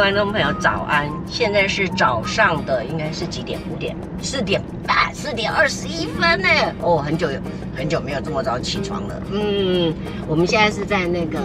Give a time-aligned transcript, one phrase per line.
[0.00, 1.06] 观众朋友，早安！
[1.26, 3.60] 现在是早上的，应该是几点？
[3.70, 3.94] 五点？
[4.22, 5.14] 四点半？
[5.14, 6.48] 四点二十一分呢？
[6.80, 7.28] 哦，很久
[7.76, 9.22] 很久没有这么早起床了。
[9.30, 9.92] 嗯，
[10.26, 11.38] 我们现在是在那个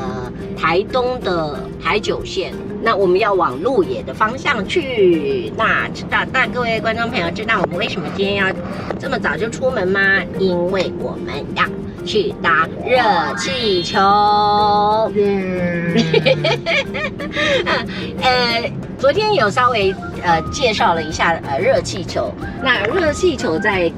[0.57, 5.51] 台东的台九线，那我们要往鹿野的方向去。
[5.57, 8.47] 那知道，那各位观众朋友知道我们为什么今天要
[8.97, 9.99] 这么早就出门吗？
[10.39, 11.65] 因为我们要
[12.05, 13.01] 去搭热
[13.35, 13.99] 气球。
[15.15, 15.95] 嗯，
[18.21, 22.31] 呃，昨天有稍微呃介绍了一下呃热气球。
[22.63, 23.91] 那热气球在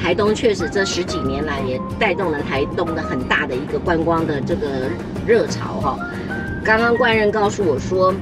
[0.00, 4.66] 台东确实这十几年来也带动了台东的很大的一个观光的这个
[5.26, 5.96] 热潮哈。
[6.64, 8.12] 刚刚冠任告诉我说，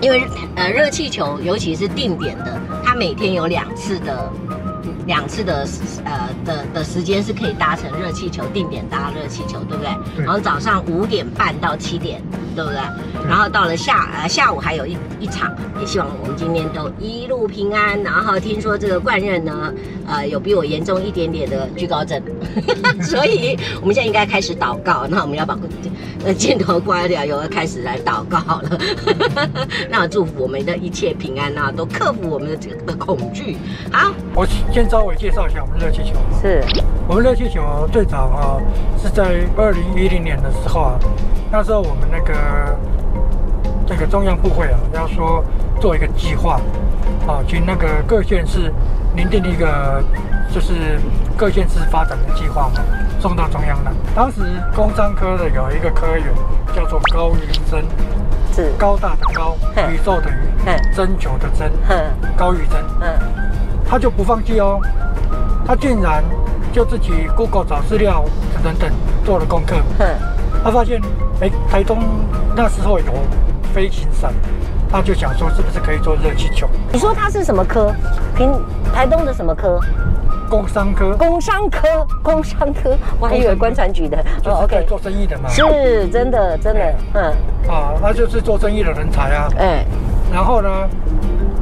[0.00, 0.22] 因为
[0.56, 4.32] 呃热气球尤其是定点的，它每天有两次的。
[5.06, 5.66] 两次的
[6.04, 9.90] 呃的的时间是可以搭乘热气球，定点搭热气球，对不对？
[10.16, 10.24] 对。
[10.24, 12.22] 然后早上五点半到七点，
[12.54, 12.78] 对不对？
[12.78, 13.28] 对。
[13.28, 18.00] 然后到了下呃下午还有一一场，也希望我们今天都一路平安。
[18.02, 19.72] 然后听说这个冠任呢，
[20.06, 22.20] 呃有比我严重一点点的惧高症，
[23.02, 25.06] 所以我们现在应该开始祷告。
[25.08, 25.56] 那我们要把
[26.24, 28.78] 呃镜头关掉，有要开始来祷告了。
[29.90, 33.56] 那祝福我们的一切平安啊，都克服我们的这个恐惧。
[33.90, 34.88] 好，我先。
[34.92, 36.12] 稍微介绍一下我们热气球。
[36.42, 36.62] 是，
[37.08, 38.60] 我们热气球最早啊
[39.02, 40.98] 是在二零一零年的时候啊，
[41.50, 42.76] 那时候我们那个
[43.86, 45.42] 这个中央部会啊要说
[45.80, 46.60] 做一个计划
[47.26, 48.70] 啊，请那个各县市
[49.16, 50.04] 拟定一个
[50.52, 51.00] 就是
[51.42, 52.80] 各县市发展的计划嘛，
[53.18, 53.90] 送到中央来。
[54.14, 54.42] 当时
[54.76, 56.24] 工商科的有一个科员
[56.72, 57.84] 叫做高云珍，
[58.54, 59.56] 是高大的高，
[59.90, 61.68] 宇宙的宇，征求的征，
[62.36, 63.18] 高玉珍，嗯。
[63.84, 64.80] 他就不放弃哦，
[65.66, 66.22] 他竟然
[66.72, 68.24] 就自己 Google 找资料
[68.62, 68.88] 等等
[69.24, 69.74] 做了功课。
[69.98, 70.06] 嗯，
[70.62, 71.00] 他发现
[71.40, 71.98] 哎，台东
[72.54, 73.12] 那时候有
[73.74, 74.32] 飞行伞，
[74.92, 76.68] 他就想说是不是可以做热气球？
[76.92, 77.90] 你说他是什么科？
[78.36, 78.52] 平
[78.92, 79.80] 台东的什么科？
[80.50, 81.16] 工商科。
[81.16, 84.18] 工商科，工商科，我还以为观传局的。
[84.44, 85.48] 哦，OK，做生意的嘛。
[85.48, 85.62] 是，
[86.12, 87.24] 真的，真的，嗯。
[87.70, 89.48] 啊，那就是做生意的人才啊。
[89.56, 89.82] 哎，
[90.30, 90.68] 然后呢？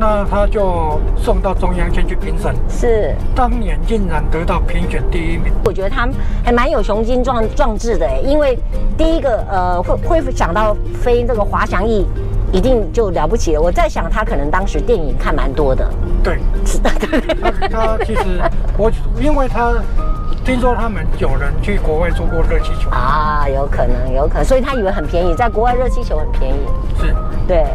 [0.02, 5.52] 那他就送到中央先去评审，是当年竟然得到评选第一名。
[5.62, 6.08] 我觉得他
[6.42, 8.58] 还蛮有雄心壮壮志的，因为
[8.96, 12.06] 第一个呃会会想到飞这个滑翔翼，
[12.52, 13.60] 一定就了不起了。
[13.60, 15.88] 我在想他可能当时电影看蛮多的，
[16.22, 17.68] 对，是的，对。
[17.68, 18.22] 他其实
[18.76, 18.90] 我
[19.20, 19.74] 因为他
[20.44, 26.66] 听说他们有人去国外做过热气球啊，有可能有可能，所以他以为很便宜，在国外热气球很便宜，
[27.00, 27.14] 是，
[27.46, 27.66] 对。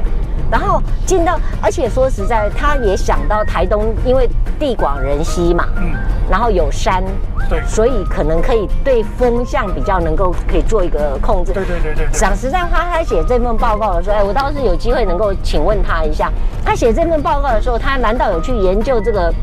[0.51, 4.29] 然后进到，而且说实在，他也想到台东，因为
[4.59, 5.91] 地广人稀嘛，嗯，
[6.29, 7.03] 然后有山，
[7.49, 11.51] 对，所以可能可以对风向比较能够可以做一个控制。
[11.51, 12.07] 对对对对。
[12.11, 16.31] 讲实在话，他写这份报告的时候，哎，我倒是有机会能够请问他一下，
[16.63, 19.33] 他写这份报告的时候，他难道有去研究这个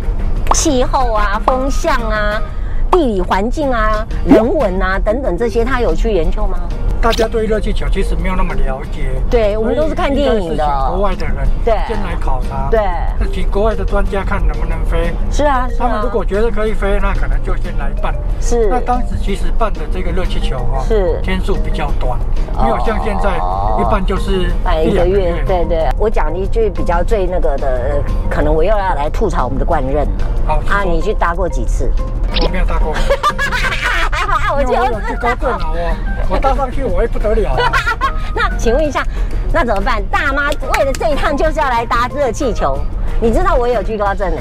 [0.54, 2.40] 气候啊、风向啊、
[2.90, 6.58] 地理环境啊、人文啊等等这些，他有去研究吗？
[7.02, 10.64] 大家对热气球其实没有那么了解，对，我们都是看电影的。
[10.88, 12.80] 国外的人对先来考察，对，
[13.32, 15.12] 请国外的专家看能不能飞。
[15.28, 18.14] 是啊，他们如果觉得可以飞，那可能就先来办。
[18.40, 22.16] 是，那当时其实办的这个热气球哈，是天数比较短，
[22.62, 25.42] 没有像现在一办就是办一个月。
[25.44, 30.24] 对对，我讲一句比较最那个的，可能我又要来吐槽我们的冠任了。
[30.46, 31.90] 好啊，你去搭过几次？
[32.42, 32.94] 我没有搭过。
[34.54, 35.58] 我有惧高症啊，
[36.28, 37.56] 我我搭上去我也不得了。
[38.34, 39.02] 那请问一下，
[39.52, 40.02] 那怎么办？
[40.10, 42.78] 大妈为了这一趟就是要来搭热气球，
[43.20, 44.40] 你知道我也有惧高症呢，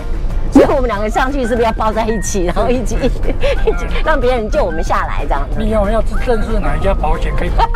[0.52, 2.96] 所以我们两个上去是不是要抱在一起，然后一起
[3.66, 5.58] 一起让别人救我们下来这样子？
[5.58, 7.68] 你有没有认识哪一家保险可以保？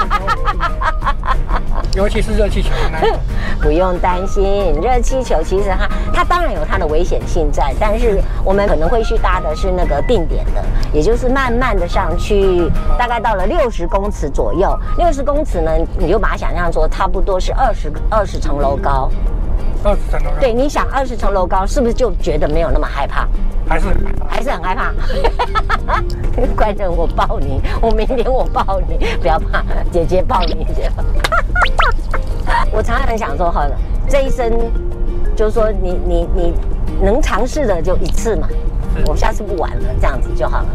[1.95, 2.69] 尤其是热气球，
[3.61, 4.43] 不用担心。
[4.81, 10.61] 热气球其实它它当然有它的危险性在，但是我们可能会去搭的是那个定点的，
[10.91, 12.69] 也就是慢慢的上去，
[12.99, 14.77] 大概到了六十公尺左右。
[14.97, 19.09] 六十公尺呢，你就把它想象说差不多是二十二十层楼高。
[19.85, 20.39] 二十层楼高。
[20.39, 23.27] 对，你想二十层楼高，是不是就觉得没有那么害怕？
[23.69, 23.85] 还是
[24.27, 24.91] 还是很害怕。
[26.57, 30.91] 乖着我抱你，我明天我抱你，不要怕，姐姐抱你姐。
[32.73, 33.67] 我常常想说，哈，
[34.09, 34.51] 这一生
[35.35, 36.53] 就是说你你你
[37.01, 38.47] 能尝试的就一次嘛，
[39.07, 40.65] 我下次不玩了，这样子就好了。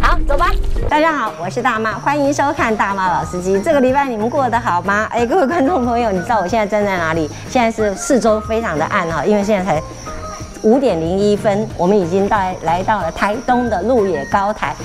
[0.00, 0.50] 好，走吧。
[0.88, 3.60] 大家好，我是大妈，欢迎收看大妈老司机。
[3.60, 5.06] 这个礼拜你们过得好吗？
[5.10, 7.30] 哎，各位观众朋友，你知道我现在站在哪里？
[7.48, 9.82] 现在是四周非常的暗哈，因为现在才。
[10.62, 14.76] 五点零一分，我们已经到来到了台东的鹿野高台，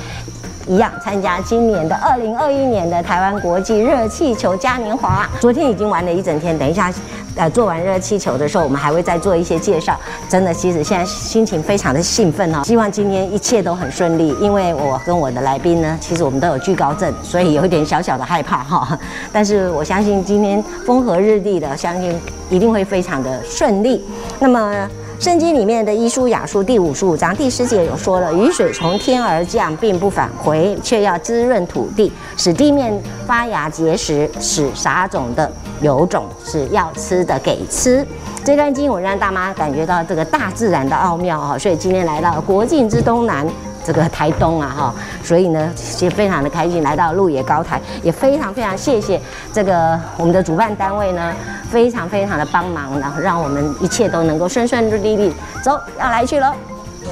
[0.67, 5.29] 一样参加今年的二零二一年的台湾国际热气球嘉年华。
[5.41, 6.89] 昨天已经玩了一整天，等一下
[7.35, 9.99] 呃做完热气球的时候，我们还会再做一些介绍。
[10.29, 14.35] 真的，其实现在心情非常的兴奋哦，希望今天一切都很顺利。
[14.39, 18.97] 因为我跟我的来宾呢，其实我们都有惧高症， 所以有一点小小的害怕哈。
[19.31, 22.17] 但是我相信今天风和日丽的，相信
[22.49, 24.03] 一定会非常的顺利。
[24.39, 24.89] 那么。
[25.25, 32.95] 圣经里面的以赛亚书第五十五章第十节有说了：雨水从天而降，并不返回，却要滋润土地，使地面
[33.25, 35.51] 发芽结实，使撒种的
[35.81, 38.05] 有种，使要吃的给吃。
[38.43, 43.47] 这段经文让大妈感觉到这个大自然的奥妙哈，所以今天来到国境之东南。
[43.83, 49.21] 这个台东啊，哈，所以呢，也非常的开心来到鹿野高台，也非常非常谢谢
[49.53, 51.31] 这个我们的主办单位呢，
[51.75, 55.33] 非常非常的帮忙，然后让我们一切都能够顺顺利利。
[55.61, 56.55] 走，要来去了。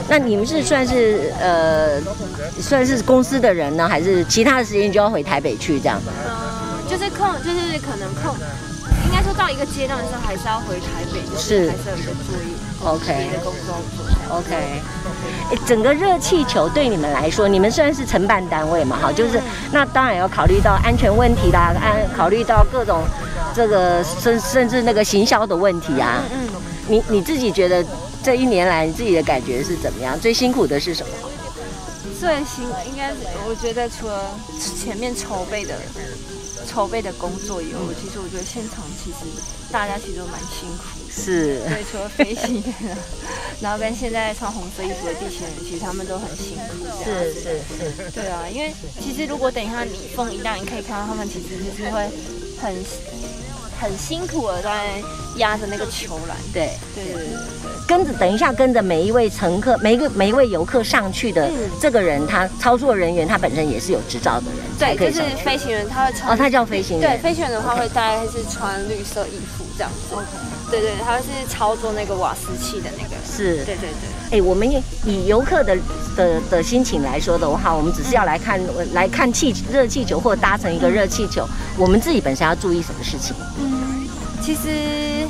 [0.08, 2.00] 那你们是算是呃，
[2.62, 6.00] 算是公司的人呢，还是其他的时间就要回台北去这样？
[6.08, 8.34] 嗯，就是空，就是可能空，
[9.06, 12.56] 应该说到一个阶段的时候，还是要回台北，就是还是有一个作业。
[12.86, 13.76] OK，工作
[14.30, 14.82] OK，哎，
[15.66, 19.42] 整个热气球对你们来说，你们虽然是承办单位嘛，哈，就是
[19.72, 23.04] 那当然要考虑到安全问题啦，安考虑到各种
[23.54, 26.24] 这个甚甚至那个行销的问题啊。
[26.34, 26.48] 嗯，
[26.88, 27.86] 你你自己觉得
[28.24, 30.20] 这一年来你自己的感觉是怎么样？
[30.20, 31.10] 最辛苦的是什么？
[32.20, 33.12] 最辛应该
[33.48, 35.76] 我觉得除了前面筹备的。
[36.68, 39.20] 筹备的工作以后，其实我觉得现场其实
[39.72, 41.12] 大家其实都蛮辛苦的。
[41.12, 41.60] 是。
[41.70, 42.98] 对，除了飞行员，
[43.62, 46.86] 然后跟现在穿红色衣服的地勤人，其实他们都很辛苦。
[47.04, 48.12] 是是是。
[48.12, 52.10] 对啊，因为其实如果等一下你风一大，你可以看到他们其实就是会
[52.60, 52.74] 很
[53.84, 55.02] 很辛苦的在
[55.36, 56.38] 压着那个球篮。
[56.54, 57.38] 对对对对对。
[57.86, 61.52] 跟着，等一下，跟着每一位乘客，每一个每一位游客上去的
[61.82, 66.32] 这个人，他操作人员，他本身也是有执照的人，对，就是飞行员，他会穿。
[66.32, 67.12] 哦，他叫飞行员。
[67.12, 70.16] 对，飞行员的话会大概是穿绿色衣服这样子。
[70.16, 70.26] OK。
[70.72, 73.16] 对对，他是操作那个瓦斯器的那个。
[73.26, 73.58] 是。
[73.66, 74.40] 对对对。
[74.40, 74.68] 哎，我们
[75.06, 75.78] 以游客的
[76.16, 78.60] 的的心情来说的话，我们只是要来看
[78.94, 81.46] 来看气热气球或搭乘一个热气球，
[81.78, 83.36] 我们自己本身要注意什么事情？
[84.44, 85.28] 嗯，其实。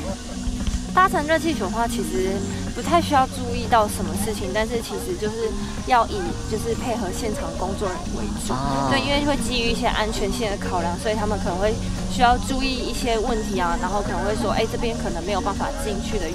[0.94, 2.30] 搭乘热气球的话，其实
[2.72, 5.50] 不太需要注意到什么事情，但是其实就是
[5.88, 8.54] 要以就是配合现场工作人为主，
[8.94, 11.74] 对，因为会基于一些安全性的考量，所以他们可能会
[12.12, 16.30] 需要注意一些问题啊，然后可能会说，哎，这边可能没有办法进去的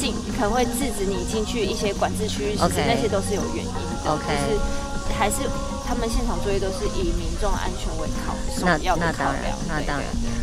[0.00, 3.72] 进，可能会制止你进去一些管制区域，其实那些都是有原因
[4.02, 5.44] 的，OK，就是还是
[5.86, 10.08] 他们现场作业都是以民众安全为考首要的考量，那当然。
[10.16, 10.37] 那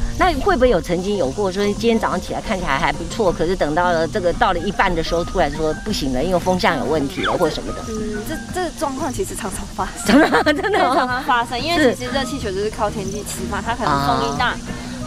[0.46, 7.84] 会不会有曾经有过说，今天早上起来看起来还不错，可是等到了这个到了一半的时候，突然说不行了，因为风向有问题了，或者什么的？
[7.90, 10.20] 嗯，这这状况其实常常发生，
[10.56, 11.60] 真的常常发生。
[11.60, 14.56] 因为其实热气球就是靠天气吃饭，它可能风一大，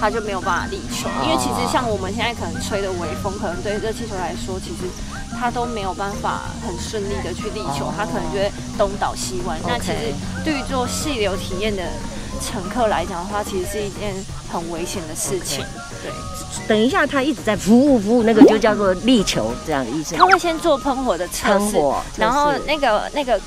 [0.00, 1.09] 它就没有办法立球。
[1.25, 4.88] 因为其实像我们现在可能吹的微风，可能对热气球来说，其实
[5.38, 9.57] 它都没有办法很顺利的去立球，它可能就会东倒西歪。
[9.67, 10.12] 那其实
[10.45, 11.83] 对于做细流体验的。
[12.38, 14.14] 乘客来讲的话，其实是一件
[14.50, 15.64] 很危险的事情。
[15.64, 15.66] Okay.
[16.02, 16.12] 对，
[16.68, 20.14] 等一下，他一直在服务服务，那个就叫做力球这样的意思。
[20.14, 21.76] 他会先做喷火的测试，
[22.16, 23.40] 然后那个那个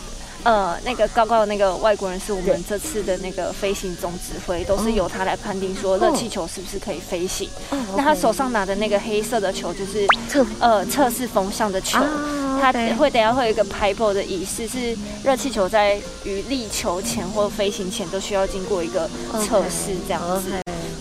[0.43, 7.50] 呃那个高高的那个外国人是我们这次的那个飞行总指挥，都是由他来判定说热气球是不是可以飞行。
[7.69, 7.79] Oh.
[7.79, 7.98] Oh.
[7.98, 12.00] 那他手上拿的那个黑色的球就是测呃测试风向的球。
[12.00, 12.40] Ah.
[12.62, 19.10] 它会等下会有一个拍破的仪式，是热气球在于力球前或飞行前都需要经过一个
[19.44, 20.51] 测试，这样子。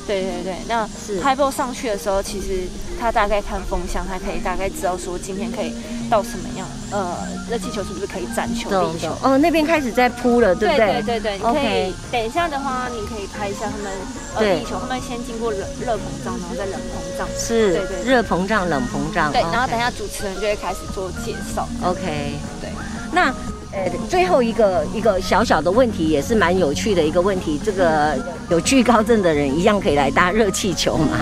[0.07, 0.89] 对对对，那
[1.23, 2.67] 拍破上去的时候，其实
[2.99, 5.73] 他大概看风向，他可以大概知道说今天可以
[6.09, 7.17] 到什么样，呃，
[7.49, 9.17] 热气球是不是可以展球地球。
[9.23, 11.03] 哦，那边开始在铺了，对不对？
[11.03, 13.93] 对对对，你可以等一下的话，你可以拍一下他们
[14.37, 17.29] 呃地球，他们先经过热热膨胀，然后再冷膨胀。
[17.39, 19.33] 是，对对，热膨胀、冷膨胀。
[19.33, 21.69] 对，然后等一下主持人就会开始做介绍。
[21.83, 22.71] OK，对，
[23.13, 23.33] 那。
[23.73, 27.57] 呃，最后一个一个小小的问题，也是蛮有趣的一个问题。
[27.65, 28.19] 这个
[28.49, 31.19] 有惧高症的人一样可以来搭热气球吗？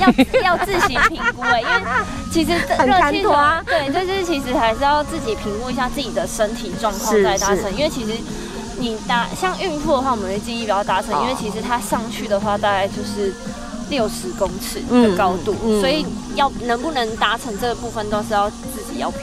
[0.00, 1.82] 要要自行评估哎，因为
[2.32, 7.70] 其实热气球啊，对，就是其实还是要自己评估一下自己的身体状况再搭乘。
[7.76, 8.12] 因为其实
[8.78, 13.34] 你搭像孕妇的话，我们会建议不要搭乘，因为其实它上去的话大概就是
[13.88, 19.22] 六十公尺的高度，嗯嗯、所以要能不能达成这个部分都是要自己要评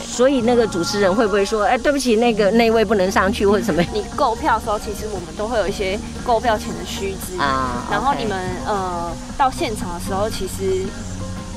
[0.00, 0.06] 估。
[0.06, 3.82] 所以那个主持人会不会说，哎，对不起，那个那位不能上去或者什么？
[3.92, 7.86] 你购票的时候，其实我们都会有一些购票前的须知啊。
[7.90, 10.84] 然后你们呃到现场的时候，其实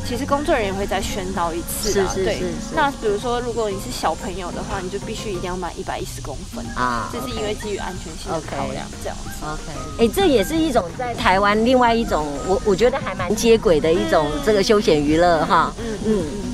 [0.06, 2.10] 其实工作人员会再宣导一次啊。
[2.14, 2.46] 是是是，是。
[2.76, 7.10] 那比如说，如果你是小朋友的话，你就必须一定要买一百一十公分啊。
[7.12, 9.46] 这是因为基于安全性的考量，这样子。
[9.46, 9.80] OK。
[10.00, 15.72] 哎、欸，这也是一种在台湾另外一种，我我觉得还蛮接轨的一种这个休闲娱乐哈。
[15.78, 16.49] 嗯嗯嗯。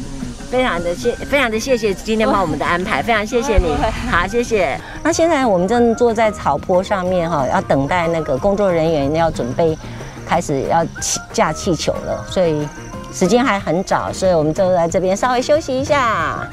[0.49, 3.75] 非常的谢，非常的谢谢今天帮我们的安排，非常谢谢你，
[4.09, 4.79] 好，谢谢。
[5.03, 9.77] 那现在我们正坐在草坡上面哈，要等待那个工作人员要准备
[10.25, 12.67] 开始要起架气球了，所以
[13.11, 16.47] 时间还很早，所以我们就在这边稍微休息一下。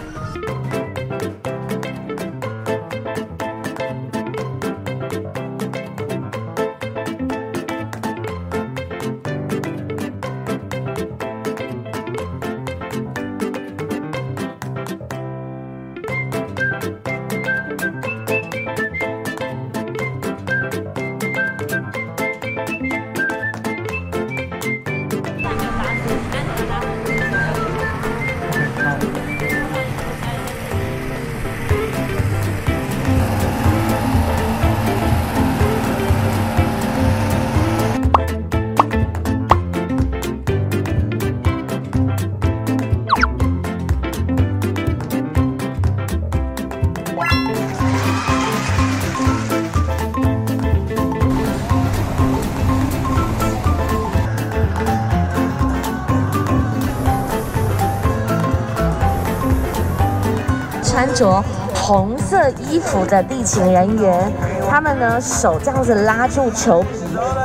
[61.22, 64.32] 着红色衣服的地勤人员，
[64.68, 66.88] 他们呢手这样子拉住球皮，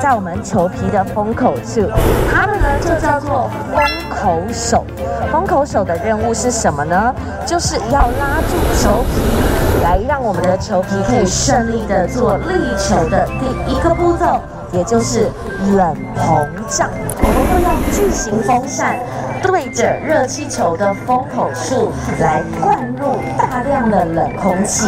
[0.01, 1.87] 在我们球皮的封口处，
[2.33, 4.83] 他们呢就叫做封口手。
[5.31, 7.13] 封口手的任务是什么呢？
[7.45, 14.39] 就是要拉住球皮，来让我们的球皮可以顺利的做立球的第一个步骤，
[14.71, 15.29] 也就是
[15.75, 16.89] 冷膨胀。
[17.19, 18.97] 我们会用巨型风扇。
[19.41, 24.87] 对着热气球的封口处来灌入大量的冷空气，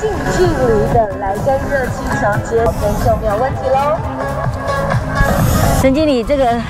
[0.00, 2.70] 近距离的来跟热气球接触
[3.04, 3.96] 就没有问题喽。
[5.80, 6.60] 陈经理，这个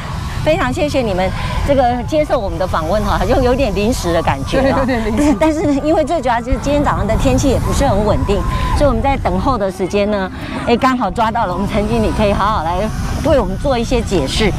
[0.44, 1.30] 非常谢谢你们
[1.66, 4.80] 这个接受我们的访问哈，就有点临时的感觉啊。
[5.38, 8.40] 但是因为最主要就是今天早上的天气也不是很稳定，
[8.76, 10.30] 所以我们在等候的时间呢，
[10.66, 12.76] 哎，刚好抓到了我们陈经理，可以好好来
[13.24, 14.50] 为我们做一些解释。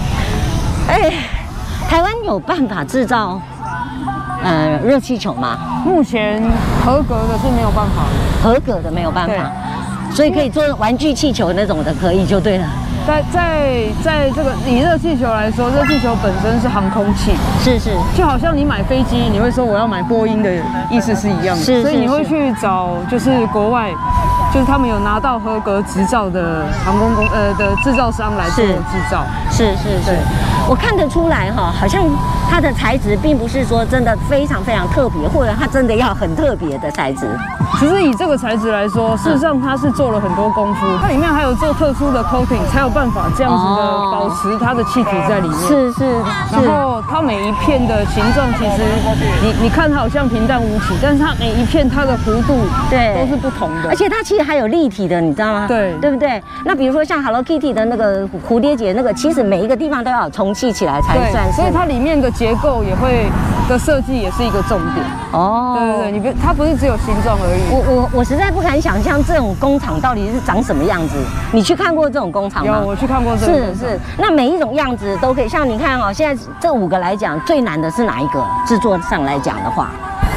[0.87, 1.11] 哎。
[1.93, 3.39] 台湾有办法制造
[4.43, 5.83] 呃热气球吗？
[5.85, 6.41] 目前
[6.83, 9.51] 合格的是没有办法的，合格的没有办法，
[10.11, 12.65] 所以可以做玩具气球那种的可以就对了。
[13.05, 17.33] 在在在这个以热气球来说，热气球本身是航空器，
[17.63, 20.49] 是是，就好像你买飞机，你会说我要买波音的
[20.89, 23.91] 意思是一样的，是，所以你会去找就是国外，
[24.51, 30.05] 就是他们有拿到合格执照的航空公呃的制造商来做制造，是是是。
[30.05, 30.17] 是
[30.69, 32.03] 我看得出来哈，好像
[32.49, 37.27] 它的材质并不是说真的非常非常特别，或者它真的要很特别的材质。
[37.79, 45.59] 其实以这个材质来说，事实上它是做了很多功夫，它里面还有做特殊的 coating，才有办法这样子的保持它的气体在里面。
[45.59, 46.05] 是是。
[46.51, 48.83] 然后它每一片的形状，其实
[49.41, 55.65] 你你看它好像平淡无奇，但是它每一片它的弧度对都是不同的，而且它其实还有立体的，你知道吗？
[55.67, 56.41] 对，对不对？
[56.63, 60.63] 那比如说像 Hello Kitty 的那个蝴蝶结，那个其实每一个地方都要充。
[60.63, 63.29] 系起来才算，所以它里面的结构也会
[63.67, 65.75] 的设计也是一个重点哦。
[65.77, 67.61] 对对对，你别它不是只有形状而已。
[67.69, 71.17] 我我我实在不敢想象这种工厂到底是长什么样子。
[71.51, 72.79] 你去看过这种工厂吗？
[72.79, 73.55] 有，我去看过这种。
[73.75, 75.49] 是是，那每一种样子都可以。
[75.49, 78.41] 像你看哦，现在这五个来讲，最难的是哪一个？
[78.65, 79.89] 制作上来讲的话。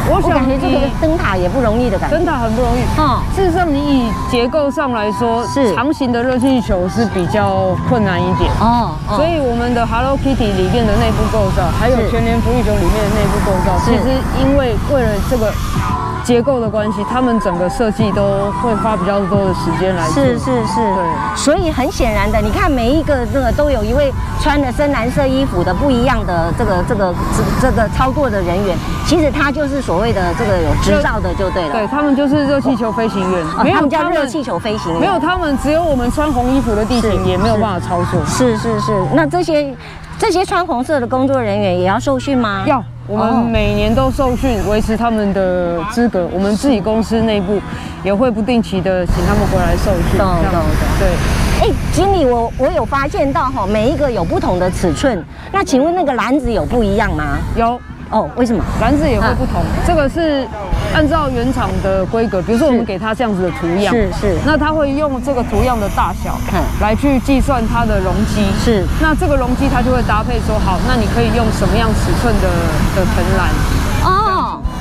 [0.08, 2.80] 我感觉这个灯塔也不容易的感觉，灯塔很不容易。
[2.98, 8.50] 嗯，事实上，你以结构上来说，是长形的热气球是比较困难一点。
[8.60, 15.52] 哦，所以我们的 Hello Kitty 里面的内部构造，还有全年福利球里面的内部构造，其实因为为了这个。
[16.26, 20.14] 结构的关系，他们整个设计都会花比较多的时间来做。
[20.20, 21.36] 是是是，对。
[21.36, 27.14] 所以很显然的，你看每一个这个都有一位穿的深蓝色衣服的不一样的这个这个
[27.60, 31.72] 这这个操作的人员，其实他就是所谓的这个有执照的就对了。
[31.72, 35.00] 对，他们就是热气球飞行员，没有他们叫热气球飞行员。
[35.00, 38.20] 没有他们，只有我们穿红衣服的地勤也没有办法操作。
[38.26, 39.72] 是是是，那这些
[40.18, 42.64] 这些穿红色的工作人员也要受训吗？
[42.66, 42.82] 要。
[43.08, 46.28] 我们每年都受训，维持他们的资格。
[46.32, 47.60] 我们自己公司内部
[48.02, 50.18] 也会不定期的请他们回来受训。
[50.18, 50.62] 懂懂懂。
[50.98, 51.08] 对。
[51.62, 55.24] 哎，经理，我我有发现到哈，每一个有不同的尺寸。
[55.52, 57.38] 那请问那个篮子有不一样吗？
[57.54, 57.80] 有。
[58.10, 58.62] 哦，为什么？
[58.80, 59.62] 篮子也会不同。
[59.86, 60.46] 这个是
[60.96, 66.38] 按照原厂的规格，比如说我们给它这样子的图样，是是，那它会用这个图样的大小，
[66.80, 72.48] 来去计算它的容积，是，那这个容积它就会搭配说好，那你可以用什么样尺寸的
[72.96, 73.75] 的藤篮，哦。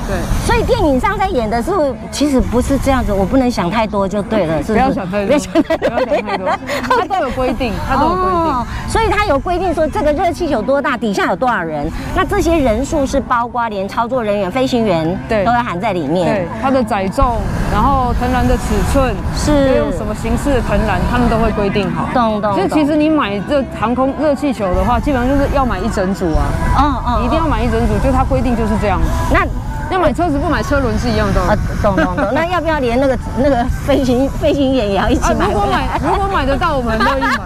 [0.06, 1.70] 对，所以电影上在演的是，
[2.10, 4.74] 其实不是这样子，我不能想太多就对了，是不是？
[4.74, 6.48] 不要想太多，不要想太多，
[6.88, 15.44] 他都有规定，他都有规定，哦，所以他有规定说这个热气球多大，底下有多少人，那这些人数是包括连操作人员、飞行员对。
[15.44, 17.36] 都要含在里面，对，它的载重，
[17.72, 19.76] 然后藤篮的尺寸是。
[19.76, 22.08] 用什么形式的藤篮，他们都会规定好。
[22.12, 22.54] 懂懂。
[22.54, 26.46] 所以其实你买这航空热气球的话，基本上就是要买一整组啊，
[26.78, 28.98] 嗯嗯，一定要买一整组，就它规定就是这样。
[29.30, 29.40] 那
[29.90, 31.40] 要买车子不买车轮是一样的。
[31.40, 32.26] 啊，懂懂懂。
[32.34, 35.46] 那要不要连那个那个飞行飞行员也要一起买？
[35.46, 37.38] 啊，如果买如果买得到，我们很乐意买。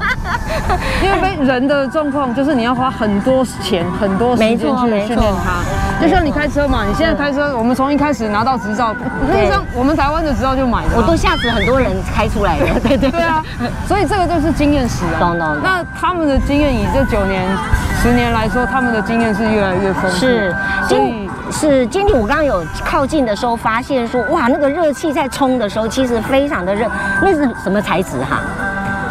[1.03, 6.01] 因为被人的状况就是你要花很多钱很多时间去训练它。
[6.01, 8.95] 就像你开车嘛，你现在开车，我们从一开始拿到执照，
[9.29, 10.91] 那像我们台湾的执照就买的。
[10.97, 12.81] 我都吓死很多人开出来的。
[12.81, 13.43] 对 对对啊，
[13.87, 15.21] 所以这个就是经验史啊。
[15.21, 15.57] 懂懂。
[15.63, 17.43] 那他们的经验以这九年
[18.03, 20.17] 十年来说，他们的经验是越来越丰富。
[20.17, 20.55] 是，
[20.89, 21.30] 所以。
[21.51, 26.87] 是，今天我刚刚有靠近的时候，发现说，哇，那个热气在冲的时候，其实非常的热。
[27.23, 28.41] 那是什么材质哈？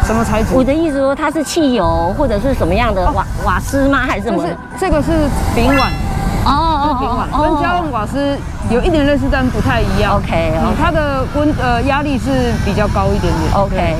[0.04, 0.54] 什么材质？
[0.54, 4.00] 我的意思说，它是汽油或者是什么样的瓦瓦斯吗？
[4.06, 4.44] 还是什么？
[4.44, 5.10] 是这个是
[5.54, 5.88] 丙烷。
[6.42, 8.36] 哦哦，丙烷跟家用瓦斯
[8.70, 10.16] 有一点类似，但不太一样。
[10.16, 13.52] OK，它的温呃压力是比较高一点点。
[13.54, 13.96] OK，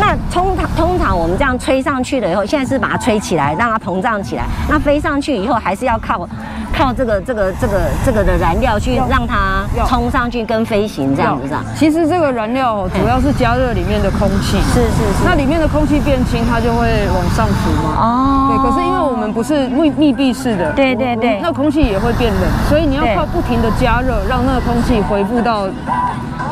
[0.00, 4.44] 那通常通常我们这样吹上去了以后，现在是把它吹起来，让它膨胀起来。
[4.68, 6.28] 那飞上去以后，还是要靠。
[6.74, 11.62] 靠这个这个这个这个的燃料去让它冲上去跟飞行这样子上。
[11.76, 14.56] 其实这个燃料主要是加热里面的空气。
[14.72, 15.22] 是是是。
[15.22, 17.92] 那里面的空气变轻，它就会往上浮嘛。
[18.00, 18.48] 哦。
[18.48, 20.72] 对，可是因为我们不是密密闭式的。
[20.72, 21.40] 对对对。
[21.42, 25.66] 那空气也会变冷，所以你要靠不停的加热，让那个空气恢复到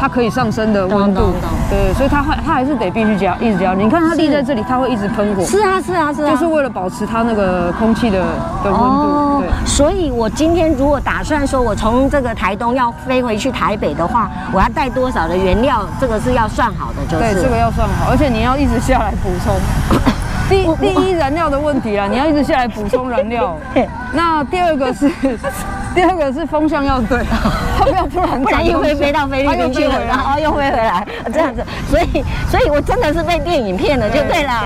[0.01, 1.33] 它可以上升的温度。
[1.69, 3.75] 对，所以它还它还是得必须加，一直加。
[3.75, 5.45] 你看它立在这里，它会一直喷火。
[5.45, 6.31] 是啊是啊是啊。
[6.31, 8.19] 就是为了保持它那个空气的
[8.65, 9.41] 的温度。
[9.41, 9.67] 对。
[9.67, 10.11] 所以。
[10.11, 15.87] 我今天如果打算说，我从这个台东要飞回去台北的话，我要带多少的原料？
[16.01, 19.55] 这个是要算好的，就是对，这个要算好，而且你要一直下来补充。
[20.49, 23.57] 第第一燃料的问题啊，你要一直下来补充燃料。
[24.13, 25.11] 那第二个是，
[25.95, 27.25] 第二个是风向要对，
[27.93, 31.65] 它不要突然，不然又会飞到菲律宾去了，然后又飞回来，这样子。
[31.89, 34.65] 所以，所以我真的是被电影骗了，就对了。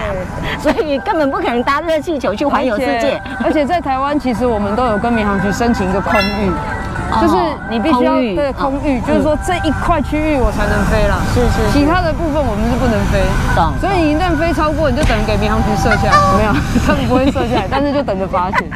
[0.61, 3.21] 所以根本不可能搭热气球去环游世界。
[3.43, 6.51] 而且在台湾，其实我们都有跟民航局申请一个空域。
[7.21, 7.37] 就是
[7.71, 11.21] 你必须要对空域，就是说这一块区域我才能飞啦。
[11.33, 13.21] 是是，其他的部分我们是不能飞。
[13.55, 13.73] 懂。
[13.79, 16.19] 所以你一旦飞超过，你就等于给民航局射下来。
[16.37, 16.53] 没有，
[16.85, 18.69] 他们不会射下来，但是就等着罚钱。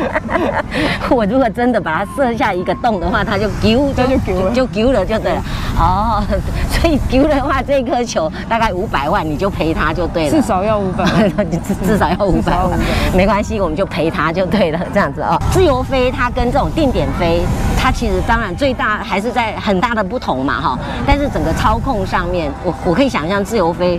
[1.10, 5.42] 我如果真的把它射下一个洞的话，它就丢，它就丢了，就丢了就对了。
[5.78, 6.22] 哦，
[6.70, 10.30] 所以丢的话，这颗球大概五百万，你就赔他就对了。
[10.30, 12.78] 至少要五百万， 至至少要五百万。
[13.14, 15.40] 没关系，我们就赔他就对了，这样子哦。
[15.50, 17.42] 自由飞它跟这种定点飞。
[17.82, 23.98] 它其实当然最大还是在很大的不同嘛哈，但是整个操控上面，我我可以想象自由飞，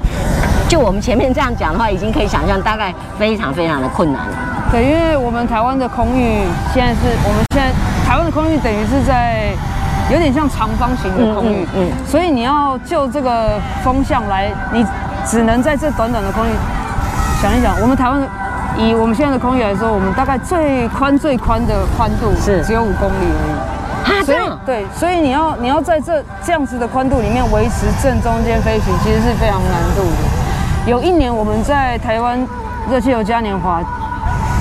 [0.70, 4.51] 就我们前面这样讲的话，已经可以想象大概非常非常的困难了。
[4.72, 7.72] 对，因为我们台湾的空域现在是我们现在
[8.08, 9.54] 台湾的空域等于是在
[10.10, 14.86] 有点像长方形的空域，嗯，嗯，嗯，所以你要就这个风向来，你
[15.26, 16.50] 只能在这短短的空域
[17.42, 18.28] 想一想，我们台湾的。
[18.78, 24.20] 以我们现在的空域来说，我们大概最宽最宽的宽度是只有五公里而已。
[24.22, 30.90] 啊，所以对，所以你要你要在这这样子的宽度里面维持正中间飞行，其实是非常难度的。
[30.90, 32.40] 有一年我们在台湾
[32.90, 33.82] 热气球嘉年华，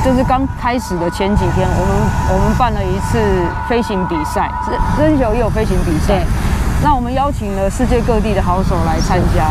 [0.02, 3.18] 就是刚开始的前几天，我们我们办了一次
[3.68, 4.50] 飞行比赛，
[4.98, 6.24] 热气球也有飞行比赛。
[6.82, 9.50] 那我们邀请了世界各地的好手来参加，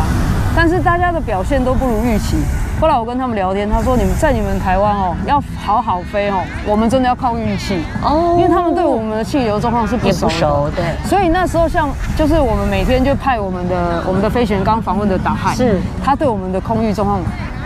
[0.56, 2.36] 但是大家的表现都不如预期。
[2.80, 10.84] 后来我跟他们聊天，他说：“你们在你们台湾哦，要好好飞哦，我们真的要靠运气哦，因为他们对我们的气流状况是不熟，不熟，对。
[11.06, 17.20] 所以那时候像就是我们每天就派我们的我们的飞行员刚访问的达海，是，他对我们的空域状况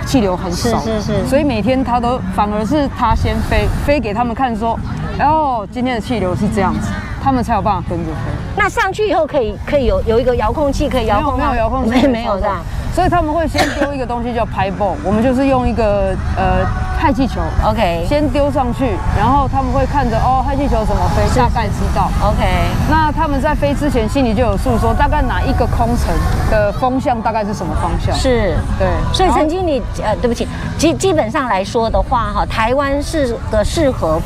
[0.05, 4.79] 气流很少，是是是，所以每天他都反而是他先飞飞给他们看说，
[5.21, 6.91] 哦，今天的气流是这样子，
[7.23, 8.21] 他们才有办法跟着飞。
[8.57, 12.63] 那上去以后可以可以有有一个遥控器可以遥控，没有遥控器，没有这样。”
[12.95, 16.65] 所以他们会先丢一个东西叫拍 ball，我们就是用一个呃
[16.97, 22.47] 氦气球，OK，先丢上去，然后他们会看着哦氦气球怎么飞，大概知道，OK。
[22.89, 26.15] 那他们在飞之前心里就有数，说大概哪一个空层
[26.53, 28.87] 的风向大概是什么方向，是，对。
[29.13, 30.47] 所以曾经你呃对不起，
[30.79, 34.21] 基基本上来说的话哈，台湾是个适合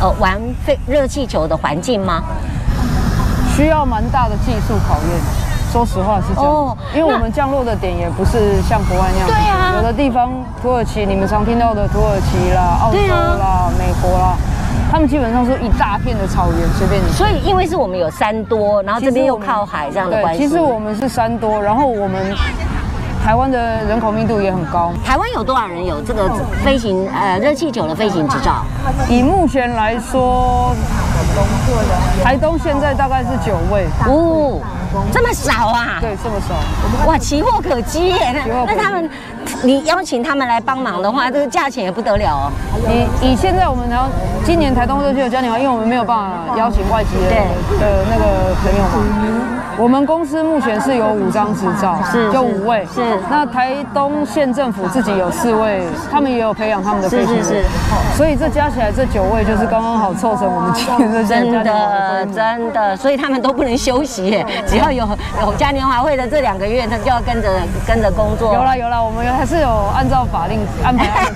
[0.00, 2.22] 呃玩飞热气球的环境吗？
[3.56, 5.43] 需要蛮大的技术考验。
[5.74, 9.26] 说实话是这样，哦、因为我们降落的点也不是像国外那样。
[9.26, 9.74] 对啊。
[9.74, 10.30] 有的地方，
[10.62, 14.36] 土耳其，你们常听到的土耳其啦、澳洲啦、啊、美国啦。
[14.92, 17.08] 他们基本上是一大片的草原，随便你。
[17.10, 20.42] 所以，因为是我们有山多，然后这边又靠海这样的关系。
[20.42, 22.22] 其实我们是山多，然后我们
[23.24, 24.92] 台湾的人口密度也很高。
[25.02, 26.28] 台湾有多少人有这个
[26.62, 28.62] 飞行呃热气球的飞行执照？
[29.08, 30.76] 以目前来说，
[32.22, 33.86] 台东现在大概是九位。
[34.06, 34.60] 哦。
[35.10, 35.96] 这么少啊？
[36.02, 37.08] 对，这么少。
[37.08, 38.44] 哇，奇货可居耶！
[38.46, 39.10] 那那他们，
[39.64, 42.52] 你邀请他们来帮忙的话，这个价钱也不得了哦。
[43.22, 44.08] 以以现在我们然后
[44.44, 47.30] 今年台东热气球嘉年华，因为我们没有办法邀请外籍的
[47.80, 49.50] 的那个朋友嘛。
[49.76, 52.86] 我们公司目前是有五张执照，是就五位。
[52.94, 57.64] 是那台东县政府自己有四位，他们也有培养他们的飞行员。
[58.16, 65.04] 所以这加起来这九位就是刚刚好凑成我们今年的真的真的，所以他们都不能休息耶，只要有
[65.40, 67.50] 有嘉年华会的这两个月，他就要跟着
[67.84, 68.54] 跟着工作。
[68.54, 71.30] 有了有了，我们还是有按照法令安排，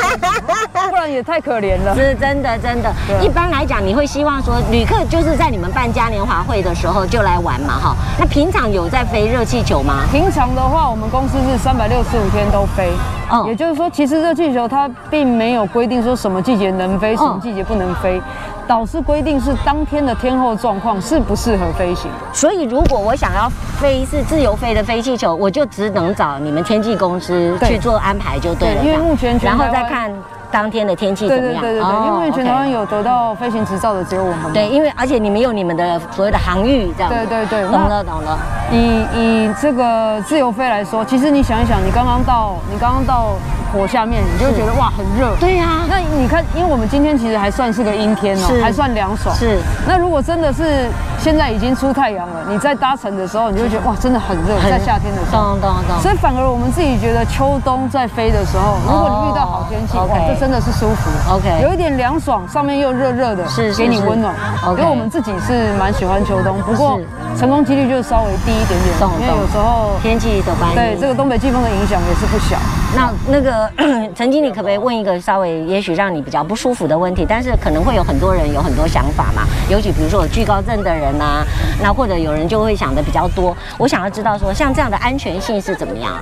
[0.89, 1.95] 不然也太可怜了。
[1.95, 2.93] 是真的真的。
[3.23, 7.97] 一般来讲，你会希望说旅客就是在你们办嘉年华会的时候就来玩嘛哈？
[8.19, 10.05] 那平常有在飞热气球吗？
[10.11, 12.91] 平常的话，我们公司是三百六十五天都飞。
[13.31, 18.21] 嗯，也就是说，其实热气球它并没有规定说什么季节能飞，什么季节不能飞，
[18.69, 22.11] 导师规定是当天的天候状况适不适合飞行。
[22.33, 23.49] 所以，如果我想要
[23.81, 28.85] 飞是自由飞的飞气球，我就只能找你们天气公司去做安排就对了。
[28.85, 30.13] 因为目前全，然后再看。
[30.51, 31.61] 当天的天气怎么样？
[31.61, 34.51] 对对对对对，哦、因为全台湾有得到飞行执照的只有我们。
[34.51, 37.13] 对，因为而且你们有你们的所谓的航域这样。
[37.13, 38.39] 对对对，懂了懂了。
[38.73, 43.35] 以以这个自由飞来说，其实你想一想，你刚刚到，你刚刚到。
[43.73, 45.37] 火下面，你就会觉得哇很热。
[45.41, 45.87] 对呀。
[45.89, 49.35] 那你看，因为我们今天其实还算是个阴天哦，还算凉爽。
[49.35, 49.59] 是。
[49.87, 55.59] 那如果真的是现在已经出太阳了，你在搭乘的时候，你就会觉得哇真的很热，在夏天的时候。
[56.01, 61.11] 所以反而我们自己觉得秋冬在飞的时候，如果你遇到好天气，哇，这真的是舒服。
[61.35, 61.61] OK。
[61.63, 64.35] 有一点凉爽，上面又热热的，是给你温暖。
[64.71, 67.01] 因为我们自己是蛮喜欢秋冬，不过
[67.37, 68.97] 成功几率就稍微低一点点。
[69.21, 70.77] 因为有时候天气的关系。
[70.77, 72.57] 对，这个东北季风的影响也是不小。
[72.97, 73.69] 那那个。
[74.15, 77.25] 陈经理，可不可以问一个稍微也许让你比较不舒服的问题？
[77.29, 81.45] 但是可能会有很多人有很多想法嘛，尤其比如说有惧高症的人啊，
[81.83, 83.57] 那或者有人就会想的比较多。
[83.79, 86.15] 我想要知道说，像这样的安全性是怎么样？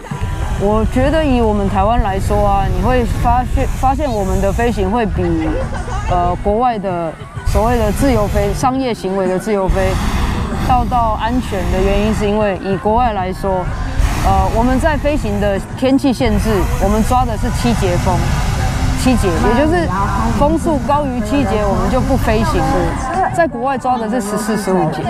[0.60, 5.22] 我觉得以我们台湾来说啊，你会发现发现我们的飞行会比
[6.10, 7.12] 呃国外的
[7.46, 9.90] 所谓的自由飞、商业行为的自由飞
[10.68, 13.64] 到到安全的原因，是因为以国外来说。
[14.28, 16.50] 呃，我们在飞行的天气限制，
[16.82, 18.12] 我们抓的是七节风，
[19.00, 19.88] 七节，也就是
[20.36, 22.60] 风速高于七节，我们就不飞行。
[23.36, 25.02] 在国外抓的是十四、十五节。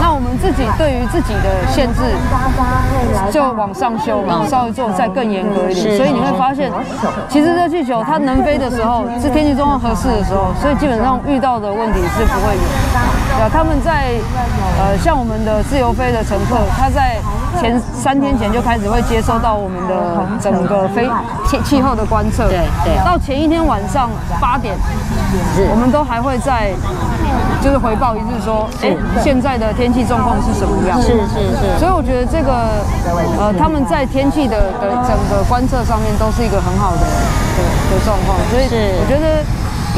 [0.00, 2.00] 那我们自己对于自己的限制，
[3.32, 5.96] 就往上修嘛，稍微做再更严格一点。
[5.96, 6.70] 所以你会发现，
[7.28, 12.62] 其实热气球它能飞的时候，是天气状况合适的时候，所以基本上遇到的问题是不会有。
[13.38, 14.14] 对，他们在
[14.78, 17.13] 呃，像我们的自由飞的乘客，他在。
[17.64, 21.08] 前三天前就开始会接收到我们的整个飞
[21.48, 23.04] 气气候的观测，对对。
[23.06, 24.74] 到前一天晚上八点，
[25.70, 26.72] 我们都还会在
[27.62, 31.00] 就是回报一次说，哎，现在的天气状况是什么样？
[31.00, 31.78] 是是是。
[31.78, 32.84] 所以我觉得这个
[33.40, 38.36] 呃，他们在天气的的整个观测上面都是一个很好的的的状况。
[38.50, 38.68] 所以
[39.00, 39.40] 我觉得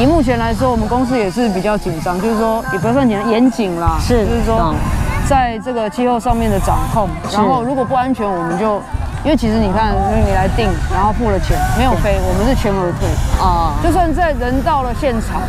[0.00, 4.72] 以目前来说，我们公司也是比较紧张，就是说也不要算紧严谨啦，是就是说。
[5.29, 8.81] 在这个气候上面的掌控，然后如果不安全，我们就，
[9.25, 13.09] 因为其实你看，因为你来订，然后付了钱，没有飞，我们是全额退
[13.45, 13.75] 啊。
[13.83, 15.43] 就算在人到了现场，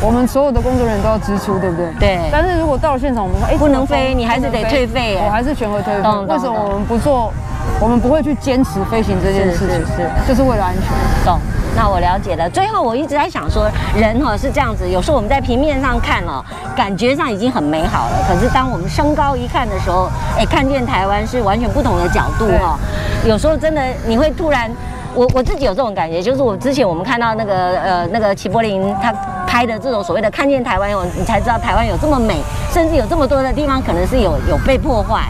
[0.00, 1.92] 我们所有的工作人员都要支出，对不对？
[2.00, 2.18] 对。
[2.32, 6.08] 但是如果到了现场，我们说，哎，不能飞，你还是得退费，我还是全额退费。
[6.26, 7.32] 为什么我们不做？
[7.80, 10.82] 我们不会去坚持飞行这件事情，是，是，就是为了安全。
[11.22, 11.38] 懂。
[11.78, 12.50] 那我了解了。
[12.50, 16.44] 最后我一直在想说，人哈是这样子，有时候我们在平面上看哦，
[16.76, 18.18] 感觉上已经很美好了。
[18.26, 22.76] 可是当我们升高一看的时候，哎，看见台湾是完全不同的角度哈。
[23.24, 24.68] 有时候真的你会突然，
[25.14, 29.12] 我我自己有这种感觉，就是我之前我们看到那个呃那个齐柏林他
[29.46, 35.26] 拍的这种所谓的看见台湾，你才知道台湾有这么美，甚至有这么多的地方可能是有有被破坏。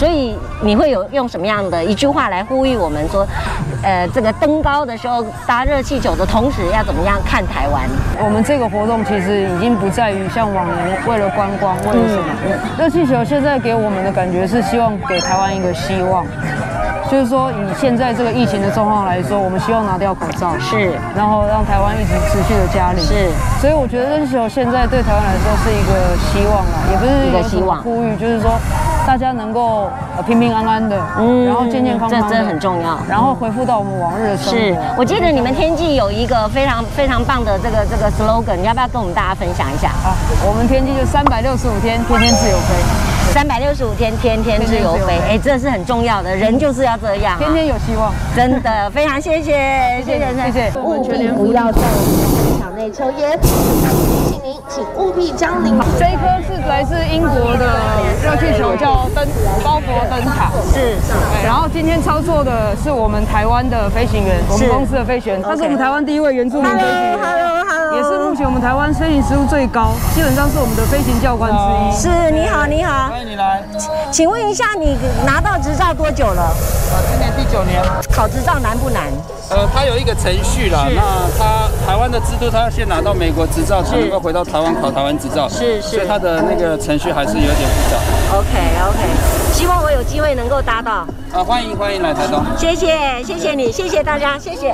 [0.00, 3.26] 所以你会有用什么样的一句话来呼吁我们说，
[3.82, 7.82] 呃，这个登高的时候搭热气球的同时要怎么样看台湾？
[8.18, 12.24] 我们这个活动其实已经不在于像往年为了观光，为了什么？
[12.78, 16.24] 热气球现在给我们的感觉是希望给台湾一个希望。
[17.10, 23.28] 就是说以现在这个疫情的状况来说，我们希望拿掉口罩，是，然后让台湾一直持续的加力，是。
[23.60, 28.56] 所以我觉得热气球现在对台湾来说是一个希望啊，也不是一个希望，呼吁就是说。
[29.10, 29.90] 大家能够
[30.24, 32.96] 平平安安的，嗯，然后健健康康真的很重要。
[33.08, 34.56] 然后恢复到我们往日的生活。
[34.56, 39.88] 是，我记得你们天际有一个非常非常棒的这个这个 slogan，你要不要跟我们大家分享一下？
[39.88, 40.14] 啊，
[40.46, 42.74] 我们天际就三百六十五天，天天自由飞。
[43.32, 50.80] 三百六十五天，天天自由飞，哎，这是很重要的，人就是要这样，天天有希望，真的非常谢谢，谢谢，谢谢。
[50.80, 53.36] 务必不要在我们场内抽烟，
[54.42, 55.78] 您，请务必将您。
[55.98, 57.80] 这一颗是来自英国的
[58.22, 59.26] 热气球，叫灯
[59.62, 61.12] 包佛灯塔，是是。
[61.44, 72.00] 然后今天操作的是我们台湾的飞行员，我们公司的飞行员，他是我们台湾第一位原住民飞行员，Hello Hello，也是目前我们台湾飞行时数最高，基本上是我们的飞行教官之一。
[72.00, 73.08] 是，你好，你好。
[73.10, 73.62] 欢迎你来，
[74.10, 76.42] 请问一下，你拿到执照多久了？
[76.42, 77.82] 啊，今年第九年。
[78.10, 79.04] 考执照难不难？
[79.50, 80.86] 呃，它有一个程序啦。
[80.94, 81.02] 那
[81.38, 85.48] 他台湾的制度，他要先拿到美国执照，才能够回到台湾考台湾执照。
[85.48, 85.88] 是是。
[85.88, 88.38] 所以他的那个程序还是有点复杂。
[88.38, 88.48] OK
[88.90, 91.04] OK，希望我有机会能够搭到。
[91.32, 92.44] 啊，欢迎欢迎来台东。
[92.56, 94.72] 谢谢谢谢你，谢谢大家，谢谢。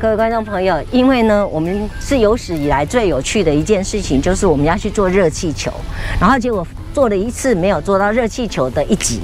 [0.00, 5.70] 各位观众朋友，因为呢，我们是有史以来最有趣的一件事情，就是我们要去做热气球，
[6.18, 9.20] 然后结果做了一次没有做到热气球的一集。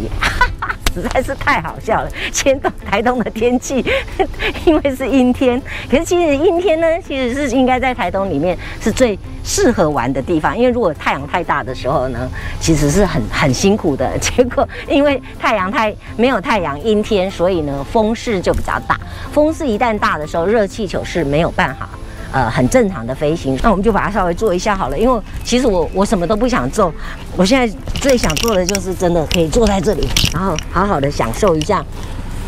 [1.03, 2.11] 实在是太好笑了！
[2.33, 3.85] 前到台东的天气，
[4.65, 10.57] 因为是阴天，可是其实阴天呢，其实是应该在台东里面是最适合玩的地方。
[10.57, 12.29] 因为如果太阳太大的时候呢，
[12.61, 14.11] 其实是很很辛苦的。
[14.19, 18.99] 结果因为太阳太没有太阳，阴天，所以呢风势就比较大。
[19.33, 21.89] 风势一旦大的时候，热气球是没有办法。
[22.33, 24.99] 呃，很正常的飞行，那我们就把它稍微做一下好了。
[24.99, 26.93] 因为其实我我什么都不想做，
[27.37, 31.85] 我现在最想做的就是真的可以坐在这里，然后好好的享受一下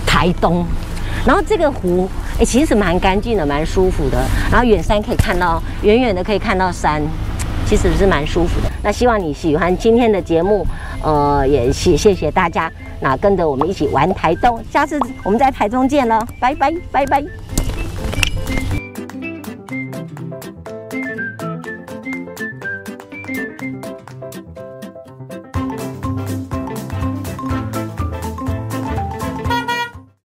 [0.07, 0.67] 台东。
[1.27, 4.19] 然后这个湖，哎，其实蛮干净的，蛮舒服的。
[4.51, 7.03] 然后远山可以看到，远远的可以看到山，
[7.67, 8.71] 其实是蛮舒服的。
[8.83, 10.67] 那希望你喜欢今天的节目，
[11.03, 17.48] 呃，也谢谢谢大家，那跟着我们一起玩台东，下次我们在台中见了，拜拜拜拜。